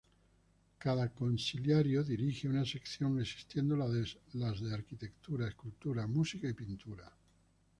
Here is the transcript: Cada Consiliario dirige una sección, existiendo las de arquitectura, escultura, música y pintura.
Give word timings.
Cada 0.79 1.09
Consiliario 1.13 2.03
dirige 2.03 2.49
una 2.49 2.65
sección, 2.65 3.21
existiendo 3.21 3.77
las 3.77 3.91
de 4.59 4.73
arquitectura, 4.73 5.47
escultura, 5.47 6.07
música 6.07 6.49
y 6.49 6.53
pintura. 6.53 7.13